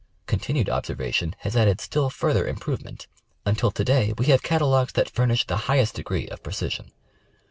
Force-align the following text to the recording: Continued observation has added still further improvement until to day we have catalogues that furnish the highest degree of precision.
Continued 0.25 0.67
observation 0.67 1.35
has 1.41 1.55
added 1.55 1.79
still 1.79 2.09
further 2.09 2.47
improvement 2.47 3.05
until 3.45 3.69
to 3.69 3.83
day 3.85 4.15
we 4.17 4.25
have 4.33 4.41
catalogues 4.41 4.93
that 4.93 5.07
furnish 5.11 5.45
the 5.45 5.55
highest 5.69 5.93
degree 5.93 6.27
of 6.27 6.41
precision. 6.41 6.89